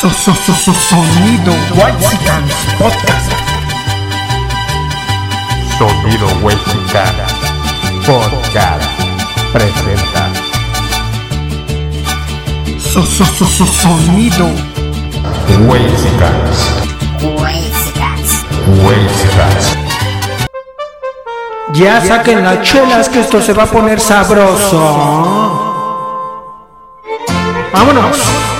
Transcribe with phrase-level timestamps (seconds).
[0.00, 3.30] So, so, so, so, sonido Whitesicans Podcast.
[5.76, 7.14] Sonido Huexican
[8.06, 8.82] Podcast
[9.52, 10.30] presenta
[12.78, 14.48] So, so, so, so, sonido
[15.68, 16.80] Huexicans
[21.74, 24.80] Ya saquen las chelas que esto se va a poner sabroso.
[27.70, 28.59] Vámonos.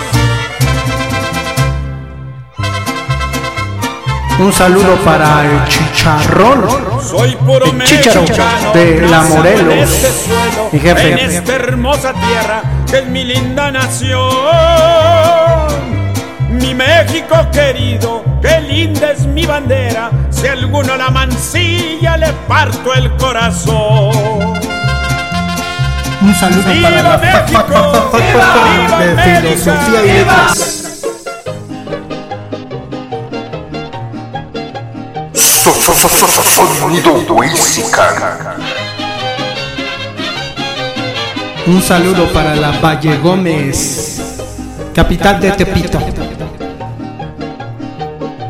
[4.40, 6.64] Un saludo para el chicharrón.
[7.06, 9.72] Soy puro El mexicano, de la Morelos.
[9.74, 11.12] en este suelo, Mi jefe.
[11.12, 14.30] En esta hermosa tierra que es mi linda nación.
[16.50, 20.10] Mi México querido, qué linda es mi bandera.
[20.30, 24.58] Si alguno la mancilla, le parto el corazón.
[26.22, 27.62] Un saludo para ¡Viva la México!
[27.62, 30.79] fa- fa- fa- ¡Viva, fa- de viva filosofía y letras.
[35.92, 38.14] Sonido Huexican
[41.66, 44.20] Un saludo para la Valle Gómez,
[44.94, 45.98] capital de Tepito.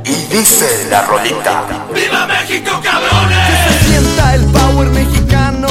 [0.04, 1.64] Y dice la rolita.
[1.94, 2.10] Que
[3.70, 5.68] se sienta el power mexicano,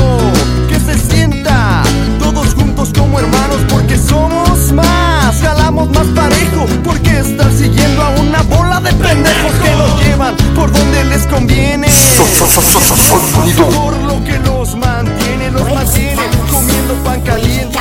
[0.67, 1.83] que se sienta
[2.19, 8.41] todos juntos como hermanos porque somos más, jalamos más parejo porque estar siguiendo a una
[8.43, 11.87] bola de pendejos que nos llevan por donde les conviene.
[11.89, 12.95] So- so- so- so- so-
[13.33, 16.21] Sonido Por lo que los mantiene, los mantiene.
[16.51, 17.79] comiendo pan caliente.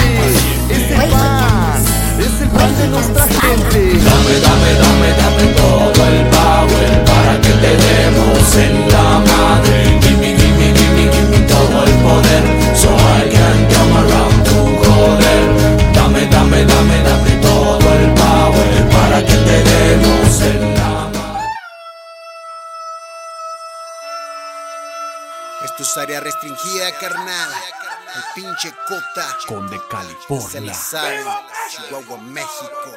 [0.71, 1.83] Ese pan.
[2.21, 3.99] es el pan de nuestra gente.
[3.99, 4.43] Esto es
[26.19, 27.51] área restringida, carnal.
[28.15, 29.37] El pinche cota.
[29.47, 30.75] Conde Se California.
[31.71, 32.91] Chihuahua, México.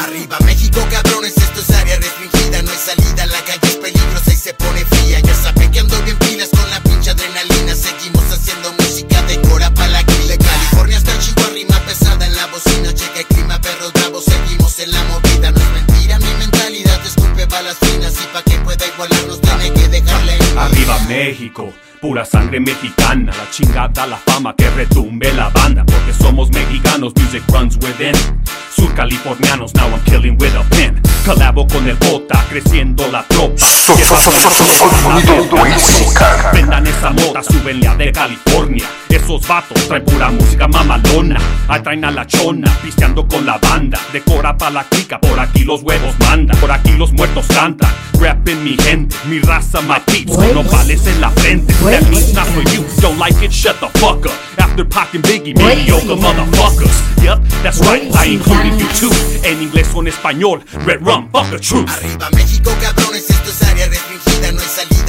[0.00, 2.62] Arriba México, cabrones, esto es área restringida.
[2.62, 5.20] No hay salida, la calle es peligrosa y se pone fría.
[5.20, 7.74] Ya saben que ando bien pilas con la pinche adrenalina.
[7.74, 10.02] Seguimos haciendo música de cora pa' la.
[10.06, 12.92] De California hasta Chihuahua, rima pesada en la bocina.
[12.92, 15.50] Checa el clima, perros bravos, seguimos en la movida.
[15.52, 18.14] No es mentira, mi mentalidad escupe balas finas.
[18.20, 23.32] Y pa' que pueda igualarnos, tiene que dejarle Arriba México, pura sangre mexicana.
[23.32, 25.84] La chingada, la fama que retumbe la banda.
[25.84, 28.14] Porque somos mexicanos, music runs within.
[28.74, 31.00] Sur californianos, now I'm killing with a pen.
[31.24, 33.56] Colabo con el bota, creciendo la tropa.
[33.58, 38.84] So- so- so- so- so- Sonido Huexican Prendan esa moda, súbenle a de California.
[39.08, 41.38] Esos vatos traen pura música mamalona.
[41.68, 43.98] Ahí traen a la chona, pisteando con la banda.
[44.12, 46.56] Decora pa' la clica, por aquí los huevos mandan.
[46.58, 47.90] Por aquí los muertos cantan.
[48.20, 50.32] Rapping mi gente, mi raza, my peeps.
[50.36, 51.74] Con nopales en la frente.
[51.86, 52.82] That means not for you.
[53.00, 54.34] Don't like it, shut the fuck up.
[54.58, 56.90] After Pac and Biggie, mediocre motherfuckers.
[57.22, 59.14] Yep, that's right, I included you too.
[59.46, 61.88] En inglés o en español, red rum, fuck the truth.
[61.88, 65.05] Arriba México, cabrones, esto es área restringida, no hay salida,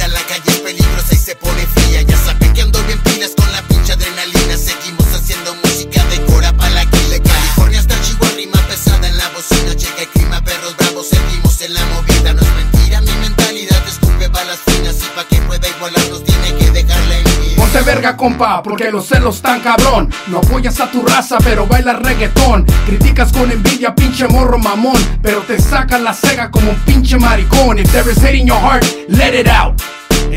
[17.70, 20.08] Ponte verga, compa, porque los celos tan cabrón.
[20.28, 22.64] No apoyas a tu raza, pero bailas reggaetón.
[22.86, 24.96] Criticas con envidia, pinche morro mamón.
[25.22, 27.78] Pero te sacan la cega como un pinche maricón.
[27.78, 29.82] If there is hate in your heart, let it out.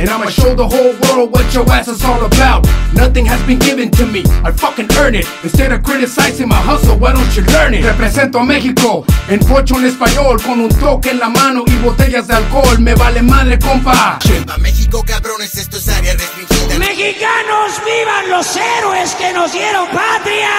[0.01, 2.65] And I'ma show the whole world what your ass is all about.
[2.95, 5.27] Nothing has been given to me, I fucking earn it.
[5.43, 7.85] Instead of criticizing my hustle, why don't you learn it?
[7.85, 12.25] Represento a México, en pocho en español, con un toque en la mano y botellas
[12.25, 12.79] de alcohol.
[12.79, 14.17] Me vale madre, compa.
[14.17, 16.79] Arriba México, cabrones, esto es área restringida.
[16.79, 20.49] Mexicanos, vivan los héroes que nos dieron patria.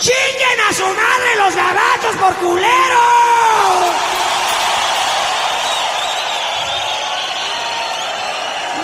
[0.00, 4.15] ¡Chinguen a su madre los gabachos por culeros!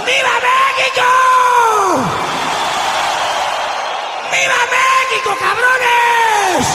[0.05, 1.09] ¡Viva México!
[4.33, 6.67] ¡Viva México, cabrones!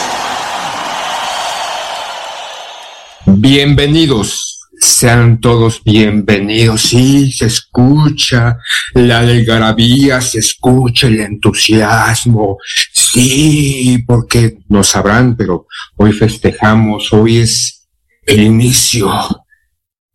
[3.26, 6.80] Bienvenidos, sean todos bienvenidos.
[6.80, 8.56] Sí, se escucha
[8.94, 12.56] la algarabía, se escucha el entusiasmo.
[12.94, 15.66] Sí, porque no sabrán, pero
[15.96, 17.88] hoy festejamos, hoy es
[18.24, 19.12] el inicio.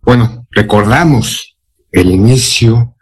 [0.02, 1.56] Bueno, recordamos
[1.92, 2.94] el inicio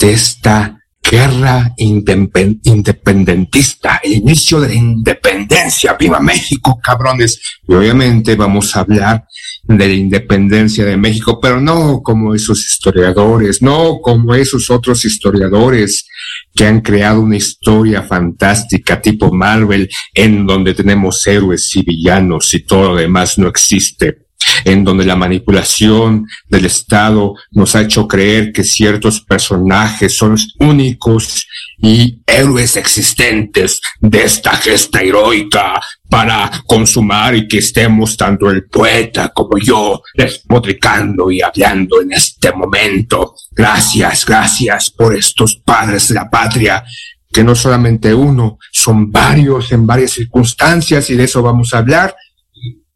[0.00, 5.94] de esta guerra independentista, el inicio de la independencia.
[5.98, 7.38] ¡Viva México, cabrones!
[7.68, 9.26] Y obviamente vamos a hablar
[9.64, 16.06] de la independencia de México, pero no como esos historiadores, no como esos otros historiadores
[16.54, 22.60] que han creado una historia fantástica tipo Marvel, en donde tenemos héroes y villanos y
[22.60, 24.29] todo lo demás no existe
[24.64, 31.46] en donde la manipulación del Estado nos ha hecho creer que ciertos personajes son únicos
[31.82, 39.30] y héroes existentes de esta gesta heroica para consumar y que estemos tanto el poeta
[39.30, 43.34] como yo despotricando y hablando en este momento.
[43.52, 46.84] Gracias, gracias por estos padres de la patria
[47.32, 52.14] que no solamente uno, son varios en varias circunstancias y de eso vamos a hablar.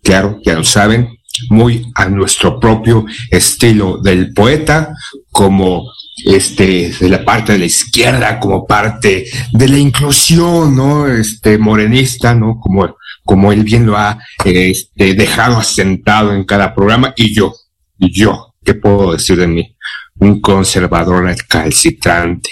[0.03, 1.09] Claro, ya lo saben,
[1.51, 4.95] muy a nuestro propio estilo del poeta,
[5.31, 5.91] como
[6.25, 11.07] este, de la parte de la izquierda, como parte de la inclusión, ¿no?
[11.09, 12.59] Este, morenista, ¿no?
[12.61, 17.53] Como, como él bien lo ha este, dejado asentado en cada programa, y yo,
[17.99, 19.77] y yo, ¿qué puedo decir de mí?
[20.17, 22.51] Un conservador calcitrante,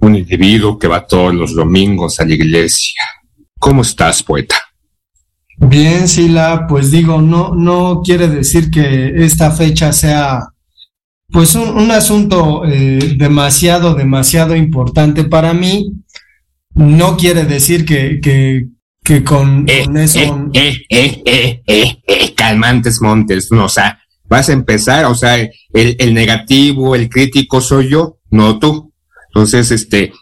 [0.00, 3.02] un individuo que va todos los domingos a la iglesia.
[3.58, 4.63] ¿Cómo estás, poeta?
[5.56, 10.48] Bien, Sila, pues digo, no, no quiere decir que esta fecha sea
[11.30, 15.92] pues un, asunto eh, demasiado, demasiado importante para mí.
[16.74, 18.68] No quiere decir que, que,
[19.02, 20.20] que con, eh, eso...
[20.52, 23.98] Eh, eh, eh, eh, eh, calmantes montes, no, o sea,
[24.28, 28.92] vas a empezar, o sea, el, el negativo, el crítico soy yo, no tú.
[29.28, 30.12] Entonces, este,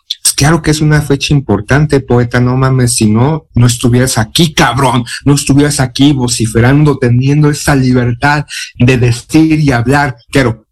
[0.43, 5.05] claro que es una fecha importante, poeta, no mames, si no, no estuvieras aquí, cabrón,
[5.25, 8.45] no estuvieras aquí vociferando, teniendo esa libertad
[8.77, 10.17] de decir y hablar.
[10.33, 10.67] Claro,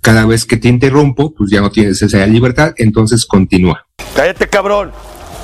[0.00, 3.84] cada vez que te interrumpo, pues ya no tienes esa libertad, entonces continúa.
[4.14, 4.92] Cállate, cabrón.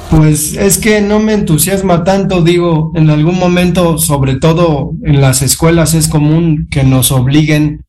[0.08, 5.42] Pues es que no me entusiasma tanto, digo, en algún momento, sobre todo en las
[5.42, 7.84] escuelas, es común que nos obliguen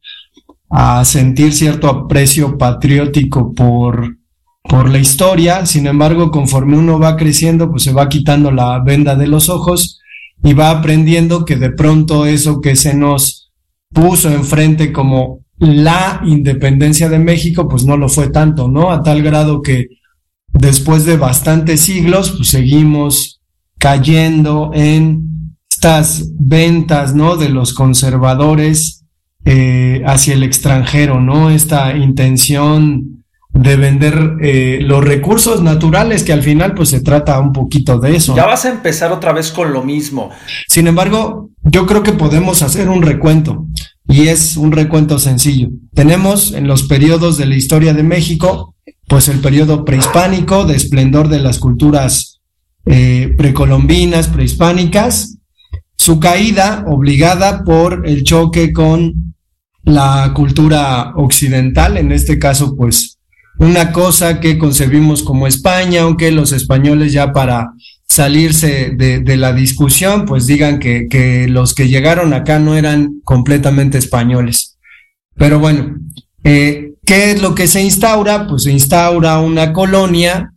[0.71, 4.18] a sentir cierto aprecio patriótico por
[4.63, 9.15] por la historia, sin embargo, conforme uno va creciendo, pues se va quitando la venda
[9.15, 9.99] de los ojos
[10.43, 13.51] y va aprendiendo que de pronto eso que se nos
[13.93, 18.91] puso enfrente como la independencia de México, pues no lo fue tanto, ¿no?
[18.91, 19.87] A tal grado que
[20.53, 23.41] después de bastantes siglos, pues seguimos
[23.77, 27.35] cayendo en estas ventas, ¿no?
[27.35, 29.05] De los conservadores
[29.45, 31.49] eh, hacia el extranjero, ¿no?
[31.49, 33.18] Esta intención
[33.51, 38.15] de vender eh, los recursos naturales, que al final pues se trata un poquito de
[38.15, 38.35] eso.
[38.35, 40.29] Ya vas a empezar otra vez con lo mismo.
[40.67, 43.65] Sin embargo, yo creo que podemos hacer un recuento
[44.07, 45.69] y es un recuento sencillo.
[45.93, 48.75] Tenemos en los periodos de la historia de México,
[49.07, 52.39] pues el periodo prehispánico de esplendor de las culturas
[52.85, 55.37] eh, precolombinas, prehispánicas,
[55.97, 59.35] su caída obligada por el choque con
[59.83, 63.18] la cultura occidental, en este caso pues
[63.59, 67.73] una cosa que concebimos como España, aunque los españoles ya para
[68.07, 74.77] salirse de, la discusión, pues digan que, los que llegaron acá no eran completamente españoles.
[75.35, 75.97] Pero bueno,
[76.45, 78.47] eh, ¿qué es lo que se instaura?
[78.47, 80.53] Pues se instaura una colonia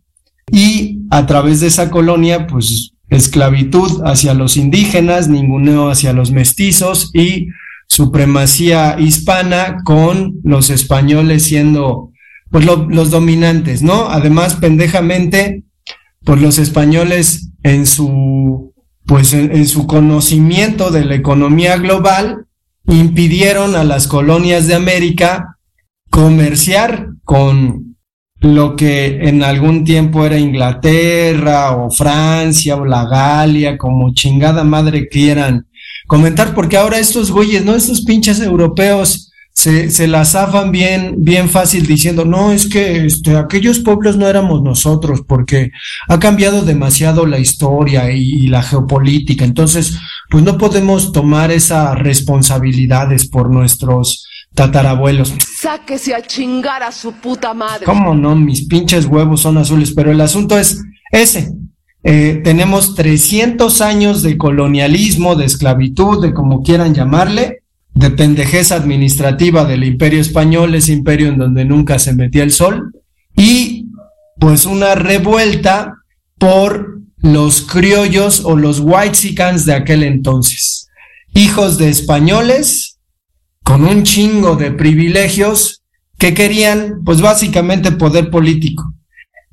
[0.49, 7.11] y a través de esa colonia, pues esclavitud hacia los indígenas, ninguneo hacia los mestizos
[7.13, 7.47] y
[7.87, 12.12] supremacía hispana con los españoles siendo
[12.53, 14.09] pues los dominantes, ¿no?
[14.09, 15.63] Además, pendejamente,
[16.23, 18.75] pues los españoles en su,
[19.07, 22.45] pues en, su conocimiento de la economía global,
[22.85, 25.57] impidieron a las colonias de América
[26.11, 27.95] comerciar con
[28.39, 35.07] lo que en algún tiempo era Inglaterra o Francia o la Galia, como chingada madre
[35.07, 35.65] quieran
[36.05, 37.73] comentar, porque ahora estos güeyes, ¿no?
[37.73, 43.37] Estos pinches europeos se, se la zafan bien, bien fácil diciendo, no, es que este,
[43.37, 45.71] aquellos pueblos no éramos nosotros, porque
[46.07, 49.45] ha cambiado demasiado la historia y, la geopolítica.
[49.45, 49.97] Entonces,
[50.29, 55.33] pues no podemos tomar esas responsabilidades por nuestros tatarabuelos.
[55.59, 57.85] Sáquese a chingar a su puta madre.
[57.85, 58.35] ¿Cómo no?
[58.35, 61.51] Mis pinches huevos son azules, pero el asunto es ese.
[62.03, 67.62] Eh, tenemos 300 años de colonialismo, de esclavitud, de como quieran llamarle,
[67.93, 72.91] de pendejez administrativa del imperio español, ese imperio en donde nunca se metía el sol,
[73.35, 73.87] y
[74.39, 75.95] pues una revuelta
[76.37, 80.89] por los criollos o los whitesicans de aquel entonces,
[81.33, 82.99] hijos de españoles
[83.63, 85.83] con un chingo de privilegios
[86.17, 88.93] que querían pues básicamente poder político.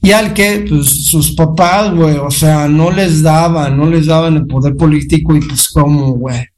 [0.02, 4.37] y al que pues, sus papás, güey, o sea, no les daban, no les daban
[4.37, 6.50] el poder político y pues como, güey.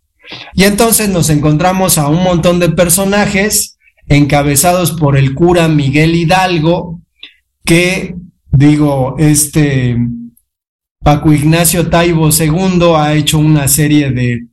[0.55, 7.01] Y entonces nos encontramos a un montón de personajes encabezados por el cura Miguel Hidalgo,
[7.65, 8.15] que,
[8.51, 9.97] digo, este
[11.03, 14.47] Paco Ignacio Taibo II ha hecho una serie de,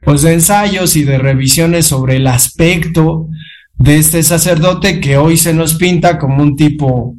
[0.00, 3.28] pues, ensayos y de revisiones sobre el aspecto
[3.74, 7.14] de este sacerdote que hoy se nos pinta como un tipo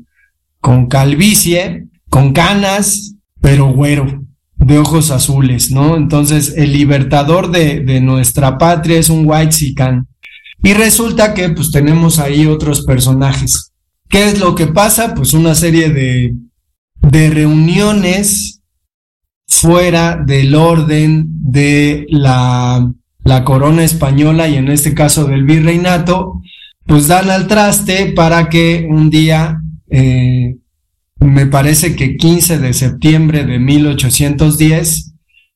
[0.59, 4.23] con calvicie, con canas, pero güero,
[4.67, 5.95] de ojos azules, ¿no?
[5.95, 10.07] Entonces, el libertador de, nuestra patria es un white sican.
[10.61, 13.71] Y resulta que, pues, tenemos ahí otros personajes.
[14.09, 15.13] ¿Qué es lo que pasa?
[15.15, 16.35] Pues una serie de,
[17.01, 18.61] de reuniones
[19.47, 22.91] fuera del orden de la,
[23.23, 26.41] la corona española y en este caso del virreinato,
[26.85, 30.57] pues dan al traste para que un día, eh,
[31.19, 35.13] me parece que 15 de septiembre de 1810,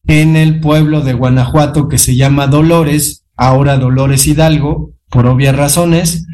[0.07, 6.25] en el pueblo de Guanajuato que se llama Dolores, ahora Dolores Hidalgo, por obvias razones,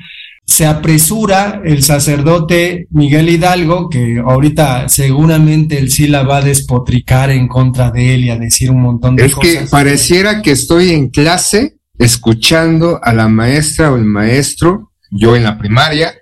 [0.45, 7.31] se apresura el sacerdote Miguel Hidalgo, que ahorita seguramente él sí la va a despotricar
[7.31, 9.51] en contra de él y a decir un montón de es cosas.
[9.51, 15.43] que pareciera que estoy en clase escuchando a la maestra o el maestro, yo en
[15.43, 16.13] la primaria,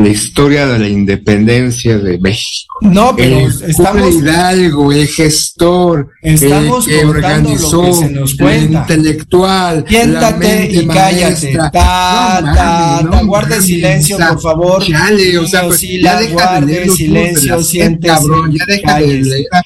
[0.00, 2.74] la historia de la independencia de México.
[2.82, 8.40] No, pero el estamos- Hidalgo, el gestor, Estamos el que lo organizó, que se nos
[8.40, 11.58] el intelectual, Siéntate y cállate.
[11.72, 14.84] Ta, No ta, no guarde silencio, por favor.
[14.86, 19.04] Chale, o sea, pues, ya deja de leer los silencio, siéntese, cabrón, ya deja de
[19.04, 19.30] cállese.
[19.30, 19.62] leer a a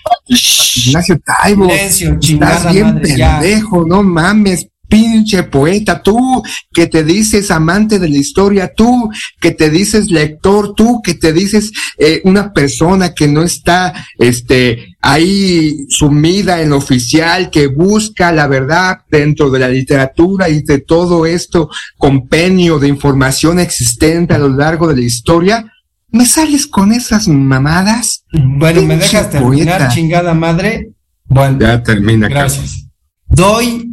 [0.86, 1.64] Ignacio Taibo.
[1.70, 3.38] Silencio, chingada Estás bien madre, ya.
[3.40, 6.40] pendejo, no mames, pinche poeta, tú
[6.72, 9.10] que te dices amante de la historia, tú
[9.40, 14.96] que te dices lector, tú que te dices eh, una persona que no está este
[15.00, 20.78] ahí sumida en lo oficial, que busca la verdad dentro de la literatura y de
[20.78, 25.64] todo esto compendio de información existente a lo largo de la historia.
[26.10, 28.24] ¿Me sales con esas mamadas?
[28.32, 29.88] Bueno, ¿me dejas terminar, poeta.
[29.92, 30.90] chingada madre?
[31.24, 32.28] Bueno, Ya termina.
[32.28, 32.86] gracias.
[33.26, 33.90] Doy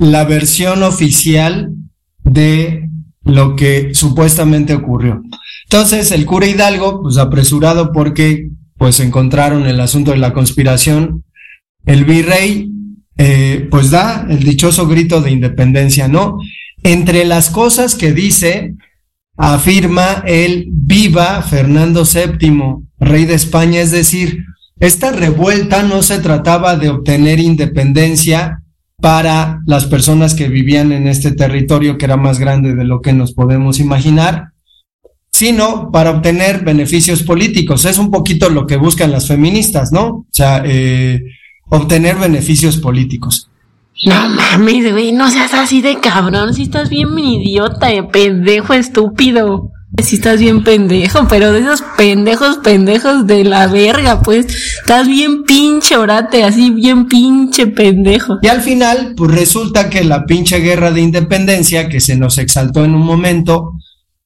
[0.00, 1.74] la versión oficial
[2.24, 2.88] de
[3.22, 5.22] lo que supuestamente ocurrió.
[5.64, 11.24] Entonces, el cura Hidalgo, pues apresurado porque pues encontraron el asunto de la conspiración,
[11.84, 12.70] el virrey
[13.18, 16.38] eh, pues da el dichoso grito de independencia, ¿no?
[16.82, 18.74] Entre las cosas que dice,
[19.36, 24.44] afirma el viva Fernando VII, rey de España, es decir,
[24.78, 28.62] esta revuelta no se trataba de obtener independencia
[29.00, 33.12] para las personas que vivían en este territorio que era más grande de lo que
[33.12, 34.52] nos podemos imaginar,
[35.30, 37.84] sino para obtener beneficios políticos.
[37.84, 40.06] Es un poquito lo que buscan las feministas, ¿no?
[40.06, 41.22] O sea, eh,
[41.70, 43.48] obtener beneficios políticos.
[44.04, 46.54] No mames, güey, no seas así de cabrón.
[46.54, 49.70] Si estás bien idiota, pendejo, estúpido.
[49.98, 54.46] Si estás bien pendejo, pero de esos pendejos, pendejos de la verga, pues.
[54.80, 58.38] Estás bien pinche orate, así bien pinche pendejo.
[58.40, 62.84] Y al final, pues resulta que la pinche guerra de independencia que se nos exaltó
[62.84, 63.74] en un momento,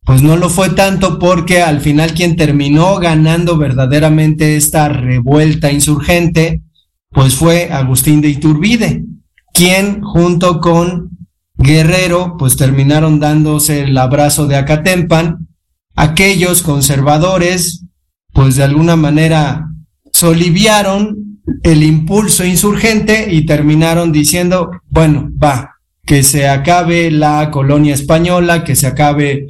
[0.04, 6.62] pues no lo fue tanto porque al final quien terminó ganando verdaderamente esta revuelta insurgente,
[7.10, 9.04] pues fue Agustín de Iturbide,
[9.52, 11.10] quien junto con
[11.56, 15.48] Guerrero, pues terminaron dándose el abrazo de Acatempan,
[15.94, 17.84] aquellos conservadores,
[18.32, 19.68] pues de alguna manera
[20.12, 28.64] soliviaron el impulso insurgente y terminaron diciendo, bueno, va, que se acabe la colonia española,
[28.64, 29.48] que se acabe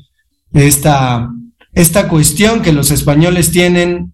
[0.52, 1.30] esta,
[1.72, 4.12] esta cuestión que los españoles tienen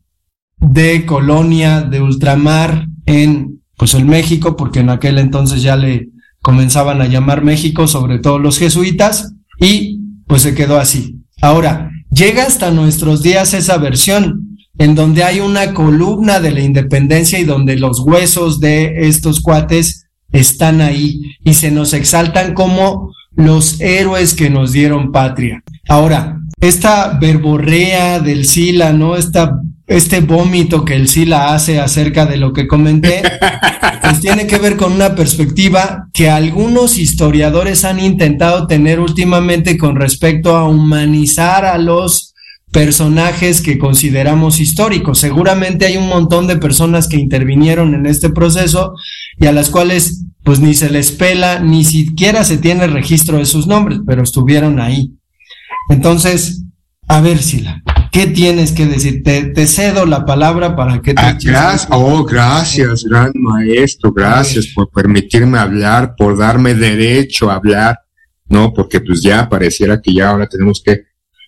[0.58, 6.10] de colonia de ultramar en pues el México, porque en aquel entonces ya le
[6.42, 11.16] comenzaban a llamar México, sobre todo los jesuitas, y pues se quedó así.
[11.40, 17.38] Ahora, llega hasta nuestros días esa versión, en donde hay una columna de la independencia
[17.38, 23.80] y donde los huesos de estos cuates están ahí y se nos exaltan como los
[23.80, 25.62] héroes que nos dieron patria.
[25.88, 29.16] Ahora, esta verborrea del Sila, ¿no?
[29.16, 33.22] Esta, este vómito que el Sila hace acerca de lo que comenté,
[34.02, 39.96] pues tiene que ver con una perspectiva que algunos historiadores han intentado tener últimamente con
[39.96, 42.34] respecto a humanizar a los
[42.70, 45.18] personajes que consideramos históricos.
[45.18, 48.94] Seguramente hay un montón de personas que intervinieron en este proceso
[49.40, 53.44] y a las cuales pues ni se les pela, ni siquiera se tiene registro de
[53.44, 55.10] sus nombres, pero estuvieron ahí.
[55.88, 56.62] Entonces,
[57.08, 57.82] a ver, Sila,
[58.12, 59.22] ¿Qué tienes que decir?
[59.22, 64.66] Te, te cedo la palabra para que te ah, gracias, oh, gracias, gran maestro, gracias
[64.74, 68.00] por permitirme hablar, por darme derecho a hablar,
[68.48, 68.74] ¿no?
[68.74, 71.04] Porque pues ya pareciera que ya ahora tenemos que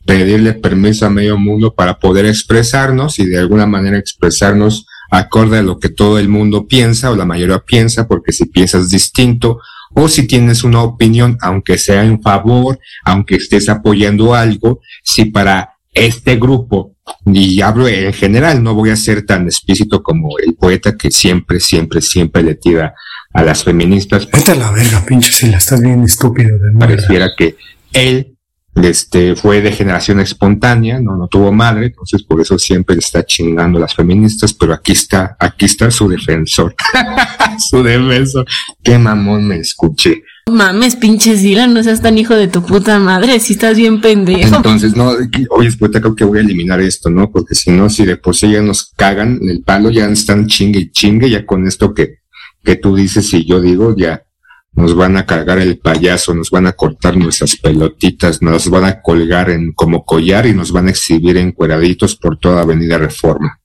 [0.06, 5.62] pedirle permiso a medio mundo para poder expresarnos y de alguna manera expresarnos acorde a
[5.62, 9.58] lo que todo el mundo piensa o la mayoría piensa, porque si piensas distinto
[9.94, 15.71] o si tienes una opinión, aunque sea en favor, aunque estés apoyando algo, si para
[15.92, 16.96] este grupo,
[17.26, 21.60] y hablo en general, no voy a ser tan explícito como el poeta que siempre,
[21.60, 22.94] siempre, siempre le tira
[23.32, 24.28] a las feministas.
[24.30, 27.56] Vete a la verga, pinche, si la estás bien estúpido de Pareciera que
[27.92, 28.36] él
[28.74, 33.24] este, fue de generación espontánea, no, no tuvo madre, entonces por eso siempre le está
[33.24, 36.74] chingando a las feministas, pero aquí está, aquí está su defensor,
[37.70, 38.46] su defensor.
[38.82, 40.22] Qué mamón me escuché.
[40.50, 44.56] Mames, pinche Sila, no seas tan hijo de tu puta madre, si estás bien pendejo.
[44.56, 45.12] Entonces, no,
[45.50, 47.30] oye, pues creo que voy a eliminar esto, ¿no?
[47.30, 50.80] Porque si no, si de por sí ya nos cagan el palo, ya están chingue
[50.80, 52.18] y chingue, ya con esto que,
[52.64, 54.24] que tú dices y yo digo, ya
[54.72, 59.00] nos van a cargar el payaso, nos van a cortar nuestras pelotitas, nos van a
[59.00, 63.60] colgar en como collar y nos van a exhibir encueraditos por toda Avenida Reforma.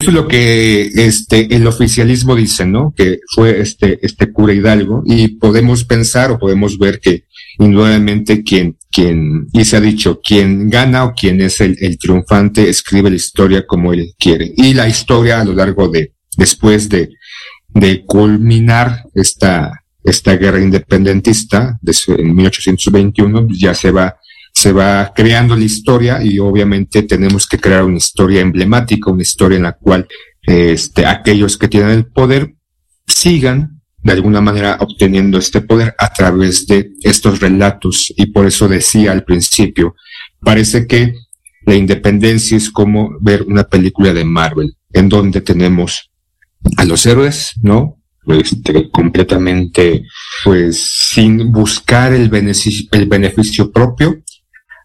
[0.00, 2.94] Es lo que este el oficialismo dice, ¿no?
[2.96, 7.24] Que fue este este cura Hidalgo y podemos pensar o podemos ver que
[7.58, 12.68] indudablemente quien quien y se ha dicho quien gana o quien es el, el triunfante
[12.68, 17.10] escribe la historia como él quiere y la historia a lo largo de después de
[17.68, 24.16] de culminar esta esta guerra independentista de, en 1821 ya se va
[24.60, 29.56] se va creando la historia y obviamente tenemos que crear una historia emblemática, una historia
[29.56, 30.06] en la cual
[30.42, 32.54] este, aquellos que tienen el poder
[33.06, 38.12] sigan de alguna manera obteniendo este poder a través de estos relatos.
[38.18, 39.94] Y por eso decía al principio,
[40.40, 41.14] parece que
[41.64, 46.10] la independencia es como ver una película de Marvel, en donde tenemos
[46.76, 47.96] a los héroes, ¿no?
[48.26, 50.04] Este, completamente,
[50.44, 50.82] pues,
[51.12, 54.22] sin buscar el beneficio, el beneficio propio,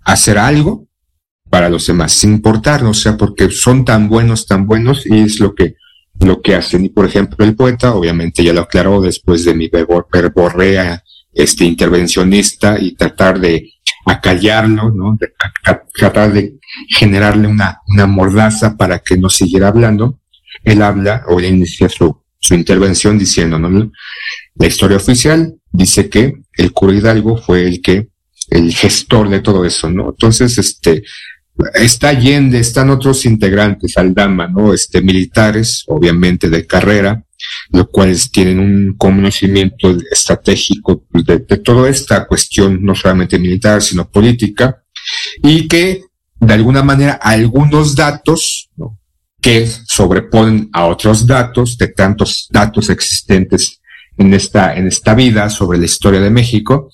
[0.05, 0.87] hacer algo
[1.49, 5.39] para los demás, sin importarnos, o sea, porque son tan buenos, tan buenos, y es
[5.39, 5.75] lo que,
[6.19, 6.85] lo que hacen.
[6.85, 12.79] Y por ejemplo, el poeta, obviamente ya lo aclaró después de mi verborrea, este intervencionista
[12.79, 13.73] y tratar de
[14.05, 15.17] acallarlo, ¿no?
[15.19, 15.33] De,
[15.93, 16.57] tratar de
[16.89, 20.19] generarle una, una mordaza para que no siguiera hablando.
[20.63, 23.91] Él habla o inicia su, su intervención diciendo, ¿no?
[24.55, 28.07] La historia oficial dice que el cura Hidalgo fue el que
[28.49, 30.09] el gestor de todo eso, ¿no?
[30.09, 31.03] Entonces, este,
[31.73, 34.73] está Allende, están otros integrantes, Aldama, ¿no?
[34.73, 37.23] Este, militares, obviamente de carrera,
[37.71, 44.09] los cuales tienen un conocimiento estratégico de, de toda esta cuestión, no solamente militar, sino
[44.09, 44.83] política,
[45.41, 46.03] y que
[46.39, 48.99] de alguna manera algunos datos, ¿no?
[49.41, 53.79] que sobreponen a otros datos, de tantos datos existentes
[54.17, 56.89] en esta, en esta vida sobre la historia de México,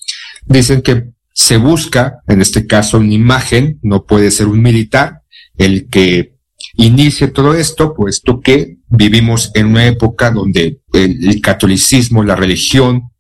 [0.46, 5.22] dicen que se busca, en este caso, una imagen, no puede ser un militar,
[5.58, 6.36] el que
[6.76, 13.12] inicie todo esto, puesto que vivimos en una época donde el, catolicismo, la religión,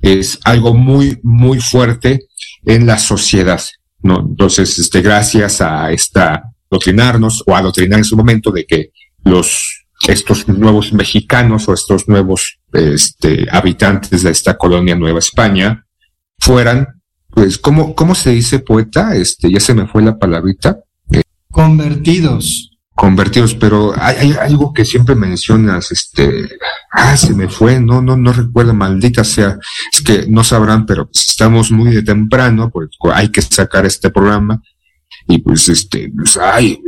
[0.00, 2.26] es algo muy, muy fuerte
[2.64, 3.62] en la sociedad,
[4.02, 4.20] ¿no?
[4.20, 8.90] Entonces, este, gracias a esta doctrinarnos o adoctrinar en su momento de que
[9.24, 15.86] los, estos nuevos mexicanos o estos nuevos, este, habitantes de esta colonia Nueva España
[16.38, 16.93] fueran
[17.34, 19.14] pues, ¿cómo, cómo se dice poeta?
[19.14, 20.78] Este, ya se me fue la palabrita.
[21.50, 22.70] convertidos.
[22.96, 26.48] Convertidos, pero hay, algo que siempre mencionas, este,
[26.92, 29.58] ah, se me fue, no, no, no recuerdo, maldita sea,
[29.92, 34.10] es que no sabrán, pero pues, estamos muy de temprano, pues hay que sacar este
[34.10, 34.62] programa,
[35.26, 36.80] y pues este, pues, ay,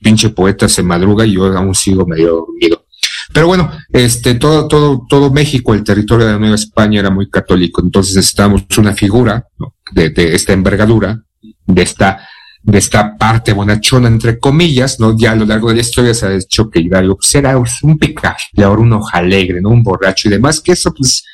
[0.00, 2.86] pinche poeta se madruga y yo aún sigo medio dormido.
[3.32, 7.28] Pero bueno, este, todo, todo, todo México, el territorio de la Nueva España era muy
[7.28, 9.46] católico, entonces estábamos una figura
[9.92, 11.22] de, de, esta envergadura,
[11.66, 12.28] de esta,
[12.62, 15.16] de esta parte bonachona, entre comillas, ¿no?
[15.16, 17.98] Ya a lo largo de la historia se ha dicho que Hidalgo pues, era un
[18.62, 19.70] ahora un hoja alegre, ¿no?
[19.70, 21.24] Un borracho y demás, que eso pues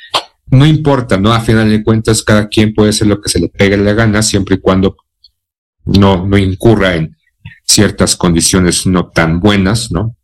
[0.49, 1.33] no importa, ¿no?
[1.33, 4.23] A final de cuentas, cada quien puede hacer lo que se le pegue la gana,
[4.23, 4.97] siempre y cuando
[5.85, 7.17] no, no incurra en
[7.65, 10.16] ciertas condiciones no tan buenas, ¿no?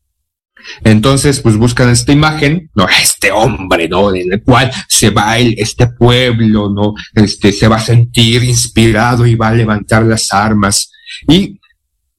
[0.85, 2.87] Entonces, pues buscan esta imagen, ¿no?
[3.03, 4.15] Este hombre, ¿no?
[4.15, 6.95] En el cual se va el, este pueblo, ¿no?
[7.15, 10.91] Este, se va a sentir inspirado y va a levantar las armas.
[11.29, 11.61] Y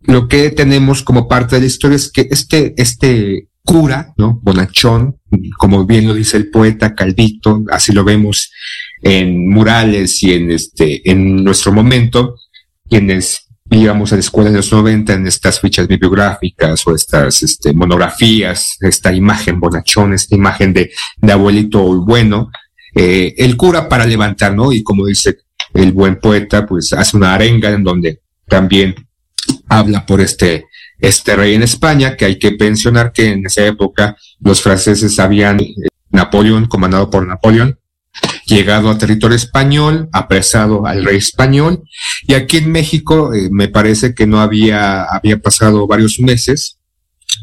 [0.01, 4.39] lo que tenemos como parte de la historia es que este, este cura, ¿no?
[4.43, 5.17] Bonachón,
[5.58, 8.51] como bien lo dice el poeta Calvito, así lo vemos
[9.01, 12.36] en murales y en este, en nuestro momento,
[12.89, 13.42] quienes
[13.75, 18.77] íbamos a la escuela en los 90 en estas fichas bibliográficas o estas este, monografías,
[18.81, 22.51] esta imagen bonachón, esta imagen de, de abuelito bueno,
[22.95, 24.71] eh, el cura para levantar, ¿no?
[24.71, 25.38] Y como dice
[25.73, 28.95] el buen poeta, pues hace una arenga en donde también
[29.67, 30.67] habla por este,
[30.99, 35.59] este rey en España, que hay que mencionar que en esa época los franceses habían,
[35.59, 35.73] eh,
[36.12, 37.79] Napoleón, comandado por Napoleón,
[38.45, 41.84] llegado a territorio español, apresado al rey español,
[42.27, 46.77] y aquí en México eh, me parece que no había, había pasado varios meses,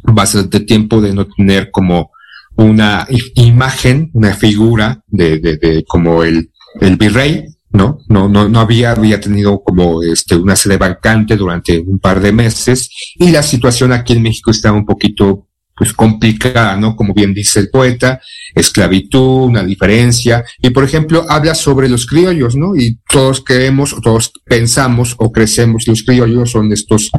[0.03, 2.11] bastante tiempo de no tener como
[2.57, 8.01] una imagen, una figura de, de, de como el, el virrey, ¿no?
[8.09, 12.33] No, no, no había, había tenido como este, una sede vacante durante un par de
[12.33, 15.47] meses y la situación aquí en México estaba un poquito
[15.81, 16.95] pues complicada, ¿no?
[16.95, 18.21] Como bien dice el poeta,
[18.55, 22.77] esclavitud, una diferencia, y por ejemplo habla sobre los criollos, ¿no?
[22.77, 27.11] Y todos creemos, todos pensamos o crecemos, los criollos son estos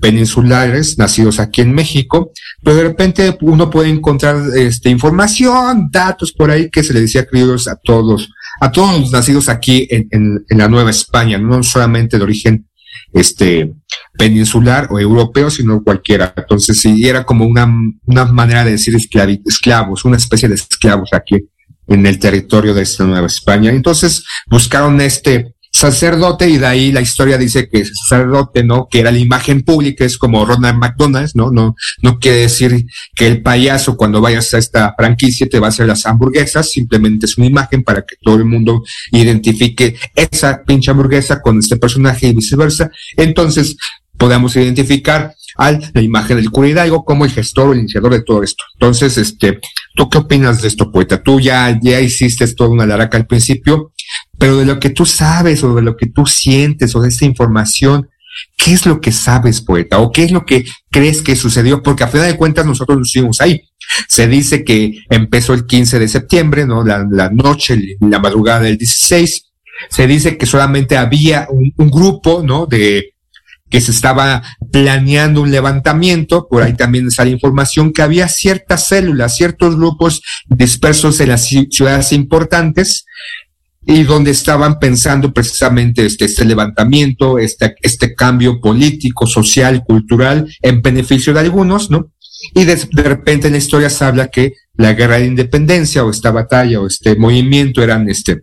[0.00, 6.50] peninsulares nacidos aquí en México, pero de repente uno puede encontrar este, información, datos por
[6.50, 8.30] ahí que se le decía criollos a todos,
[8.62, 12.66] a todos los nacidos aquí en, en, en la Nueva España, no solamente de origen
[13.12, 13.74] este
[14.16, 16.32] peninsular o europeo, sino cualquiera.
[16.36, 17.66] Entonces, sí, era como una,
[18.04, 21.36] una manera de decir esclavos, una especie de esclavos aquí
[21.88, 23.70] en el territorio de esta Nueva España.
[23.70, 28.88] Entonces, buscaron este sacerdote y de ahí la historia dice que sacerdote, ¿no?
[28.90, 31.50] Que era la imagen pública, es como Ronald McDonald's, ¿no?
[31.50, 35.70] No, no quiere decir que el payaso cuando vayas a esta franquicia te va a
[35.70, 40.90] hacer las hamburguesas, simplemente es una imagen para que todo el mundo identifique esa pinche
[40.90, 42.90] hamburguesa con este personaje y viceversa.
[43.16, 43.76] Entonces,
[44.16, 48.42] podemos identificar a la imagen del cura como el gestor o el iniciador de todo
[48.42, 48.64] esto.
[48.74, 49.60] Entonces, este,
[49.94, 51.22] ¿tú qué opinas de esto, poeta?
[51.22, 53.92] Tú ya, ya hiciste toda una laraca al principio,
[54.38, 57.24] pero de lo que tú sabes o de lo que tú sientes o de esta
[57.24, 58.08] información,
[58.56, 59.98] ¿qué es lo que sabes, poeta?
[59.98, 61.82] ¿O qué es lo que crees que sucedió?
[61.82, 63.62] Porque a final de cuentas nosotros nos fuimos ahí.
[64.08, 66.84] Se dice que empezó el 15 de septiembre, ¿no?
[66.84, 69.42] La, la noche, la madrugada del 16.
[69.88, 72.66] Se dice que solamente había un, un grupo, ¿no?
[72.66, 73.15] De,
[73.68, 79.36] que se estaba planeando un levantamiento, por ahí también sale información que había ciertas células,
[79.36, 83.04] ciertos grupos dispersos en las ciudades importantes
[83.84, 90.82] y donde estaban pensando precisamente este, este levantamiento, este, este cambio político, social, cultural, en
[90.82, 92.12] beneficio de algunos, ¿no?
[92.54, 96.10] Y de, de, repente en la historia se habla que la guerra de independencia o
[96.10, 98.42] esta batalla o este movimiento eran este,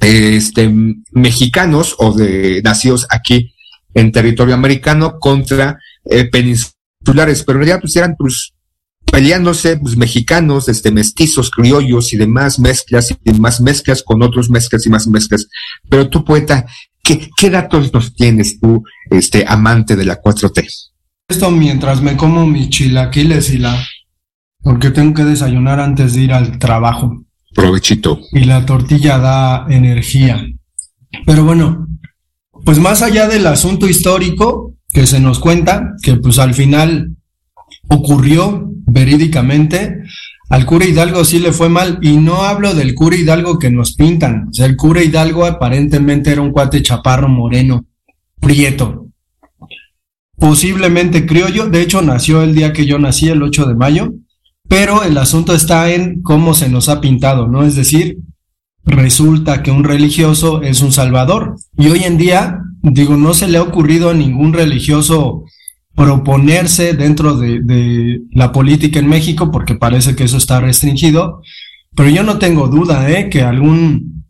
[0.00, 0.72] este,
[1.12, 3.52] mexicanos o de nacidos aquí
[3.94, 8.52] en territorio americano contra eh, peninsulares, pero en realidad pues eran pues
[9.10, 14.86] peleándose pues, mexicanos, este, mestizos, criollos y demás mezclas y demás mezclas con otros mezclas
[14.86, 15.48] y más mezclas.
[15.88, 16.66] Pero tú, poeta,
[17.02, 20.66] ¿qué, qué datos nos tienes tú, este, amante de la 4T?
[21.28, 23.78] Esto mientras me como mis chilaquiles y la...
[24.62, 27.24] porque tengo que desayunar antes de ir al trabajo.
[27.54, 28.20] Provechito.
[28.32, 30.46] Y la tortilla da energía.
[31.26, 31.87] Pero bueno,
[32.68, 37.16] pues más allá del asunto histórico que se nos cuenta, que pues al final
[37.88, 40.02] ocurrió verídicamente,
[40.50, 43.94] al cura Hidalgo sí le fue mal, y no hablo del cura Hidalgo que nos
[43.94, 47.86] pintan, o sea, el cura Hidalgo aparentemente era un cuate chaparro moreno,
[48.38, 49.06] prieto,
[50.36, 54.12] posiblemente criollo, de hecho nació el día que yo nací, el 8 de mayo,
[54.68, 57.64] pero el asunto está en cómo se nos ha pintado, ¿no?
[57.64, 58.18] Es decir,
[58.88, 63.58] resulta que un religioso es un salvador, y hoy en día, digo, no se le
[63.58, 65.44] ha ocurrido a ningún religioso
[65.94, 71.42] proponerse dentro de, la política en México, porque parece que eso está restringido,
[71.94, 73.28] pero yo no tengo duda ¿eh?
[73.28, 74.24] que algún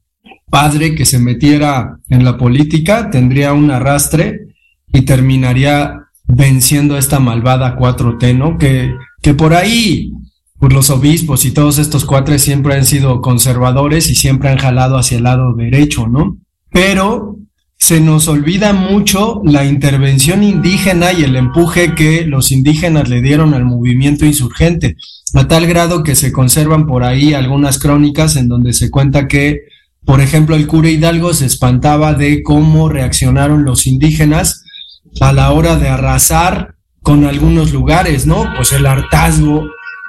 [0.51, 4.49] padre que se metiera en la política tendría un arrastre
[4.94, 8.57] y terminaría venciendo esta malvada 4T, ¿no?
[8.57, 10.12] Que, que por ahí,
[10.59, 14.99] pues los obispos y todos estos cuatres siempre han sido conservadores y siempre han jalado
[14.99, 16.37] hacia el lado derecho, ¿no?
[16.71, 17.37] Pero
[17.79, 23.55] se nos olvida mucho la intervención indígena y el empuje que los indígenas le dieron
[23.55, 24.97] al movimiento insurgente,
[25.35, 29.61] a tal grado que se conservan por ahí algunas crónicas en donde se cuenta que,
[30.05, 34.64] por ejemplo, el cura Hidalgo se espantaba de cómo reaccionaron los indígenas
[35.21, 38.53] a la hora de arrasar con algunos lugares, ¿no?
[38.57, 39.64] Pues el hartazgo,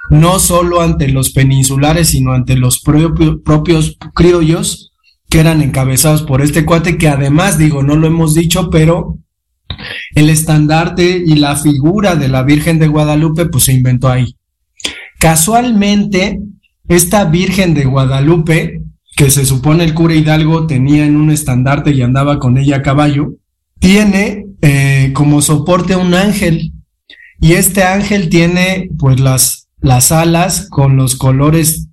[0.10, 4.91] no solo ante los peninsulares, sino ante los propio, propios criollos,
[5.30, 9.17] que eran encabezados por este cuate, que además, digo, no lo hemos dicho, pero
[10.15, 14.36] el estandarte y la figura de la Virgen de Guadalupe, pues se inventó ahí.
[15.19, 16.39] Casualmente,
[16.88, 18.82] esta Virgen de Guadalupe,
[19.15, 22.82] que se supone el cura Hidalgo tenía en un estandarte y andaba con ella a
[22.82, 23.34] caballo,
[23.80, 26.74] tiene eh, como soporte un ángel
[27.41, 31.88] y este ángel tiene pues las, las alas con los colores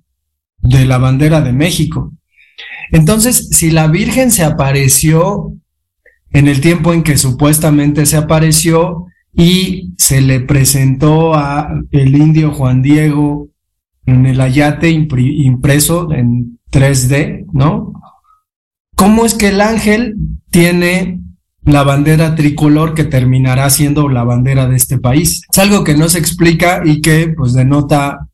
[0.59, 2.13] de la bandera de México.
[2.91, 5.53] Entonces, si la Virgen se apareció
[6.31, 12.51] en el tiempo en que supuestamente se apareció y se le presentó a el indio
[12.51, 13.49] Juan Diego
[14.05, 17.93] en el ayate impreso en 3D, ¿no?
[18.95, 20.15] ¿Cómo es que el ángel
[20.49, 21.21] tiene
[21.67, 25.41] la bandera tricolor que terminará siendo la bandera de este país?
[25.51, 28.27] Es algo que no se explica y que pues denota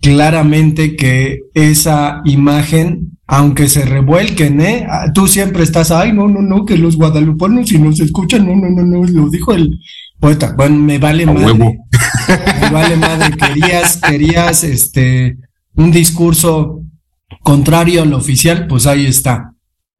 [0.00, 4.86] claramente que esa imagen, aunque se revuelquen, ¿eh?
[4.90, 8.56] Ah, tú siempre estás, ay, no, no, no, que los guadalupanos si nos escuchan, no,
[8.56, 9.78] no, no, no, lo dijo el
[10.18, 10.54] poeta.
[10.56, 11.54] Bueno, me vale madre.
[11.54, 13.36] Me vale madre.
[13.36, 15.36] Querías, querías, este,
[15.76, 16.82] un discurso
[17.44, 19.52] contrario al oficial, pues ahí está.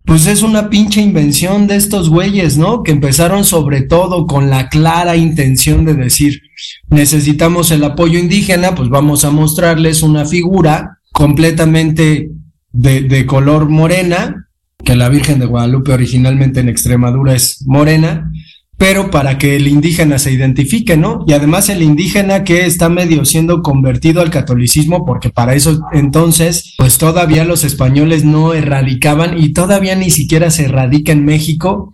[0.05, 2.83] Pues es una pinche invención de estos güeyes, ¿no?
[2.83, 6.43] Que empezaron sobre todo con la clara intención de decir,
[6.89, 12.31] necesitamos el apoyo indígena, pues vamos a mostrarles una figura completamente
[12.73, 14.49] de, de color morena,
[14.85, 18.33] que la Virgen de Guadalupe originalmente en Extremadura es morena,
[18.81, 21.23] pero para que el indígena se identifique, ¿no?
[21.27, 26.77] Y además el indígena que está medio siendo convertido al catolicismo, porque para eso entonces,
[26.79, 31.93] pues todavía los españoles no erradicaban y todavía ni siquiera se erradica en México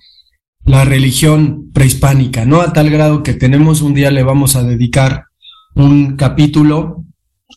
[0.64, 2.61] la religión prehispánica, ¿no?
[2.61, 5.25] A tal grado que tenemos un día le vamos a dedicar
[5.75, 7.05] un capítulo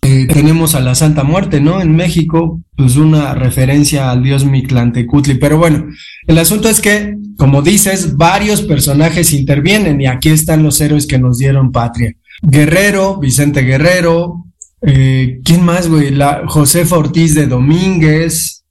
[0.10, 1.82] eh, tenemos a la Santa Muerte, ¿no?
[1.82, 5.36] En México, pues una referencia al dios Mictlantecutli.
[5.36, 5.86] Pero bueno,
[6.26, 11.19] el asunto es que, como dices, varios personajes intervienen y aquí están los héroes que
[11.19, 12.15] nos dieron patria.
[12.41, 14.45] Guerrero, Vicente Guerrero,
[14.82, 16.10] eh, ¿quién más, güey?
[16.10, 18.63] La Josefa Ortiz de Domínguez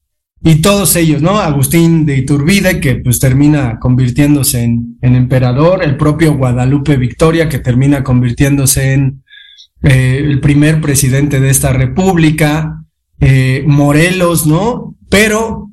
[0.42, 1.38] y todos ellos, ¿no?
[1.38, 7.60] Agustín de Iturbide, que pues termina convirtiéndose en, en emperador, el propio Guadalupe Victoria, que
[7.60, 9.22] termina convirtiéndose en
[9.82, 12.84] eh, el primer presidente de esta república,
[13.20, 14.94] eh, Morelos, ¿no?
[15.08, 15.70] Pero,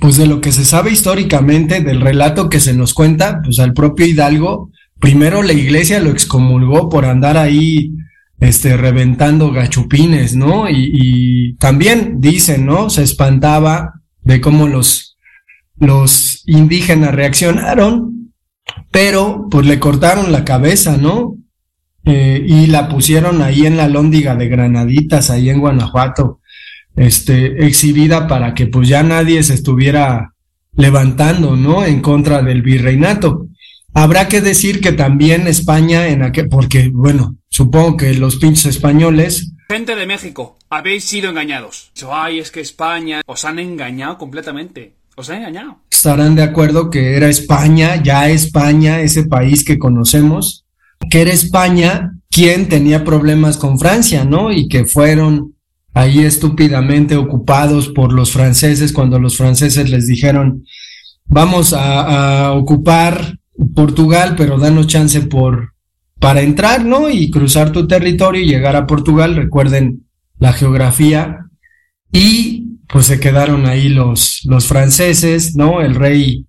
[0.00, 3.72] pues de lo que se sabe históricamente, del relato que se nos cuenta, pues al
[3.72, 7.92] propio Hidalgo, primero la iglesia lo excomulgó por andar ahí,
[8.38, 10.70] este, reventando gachupines, ¿no?
[10.70, 12.88] Y, y también dicen, ¿no?
[12.88, 15.16] Se espantaba de cómo los,
[15.78, 18.32] los indígenas reaccionaron,
[18.90, 21.36] pero pues le cortaron la cabeza, ¿no?
[22.04, 26.40] Eh, y la pusieron ahí en la lóndiga de Granaditas, ahí en Guanajuato,
[26.96, 30.34] este, exhibida para que pues ya nadie se estuviera
[30.74, 31.84] levantando, ¿no?
[31.84, 33.48] En contra del virreinato.
[33.92, 39.52] Habrá que decir que también España en aquel, porque bueno, supongo que los pinches españoles.
[39.68, 41.90] Gente de México, habéis sido engañados.
[42.10, 44.94] Ay, es que España os han engañado completamente.
[45.16, 45.80] Os han engañado.
[45.90, 50.64] Estarán de acuerdo que era España, ya España, ese país que conocemos,
[51.08, 54.52] que era España quien tenía problemas con Francia, ¿no?
[54.52, 55.54] Y que fueron
[55.92, 60.64] ahí estúpidamente ocupados por los franceses cuando los franceses les dijeron,
[61.26, 63.38] vamos a, ocupar
[63.74, 65.74] Portugal, pero danos chance por
[66.18, 67.08] para entrar, ¿no?
[67.08, 69.36] Y cruzar tu territorio y llegar a Portugal.
[69.36, 70.06] Recuerden
[70.38, 71.46] la geografía.
[72.12, 75.80] Y pues se quedaron ahí los, los franceses, ¿no?
[75.80, 76.46] El rey